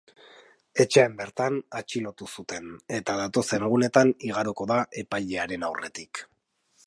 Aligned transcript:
Etxean 0.83 1.11
bertan 1.19 1.59
atxilotu 1.79 2.29
zuten, 2.37 2.71
eta 2.99 3.17
datozen 3.21 3.67
egunetan 3.67 4.15
igaroko 4.31 4.69
da 4.75 4.79
epailearen 5.03 5.69
aurretik. 5.71 6.25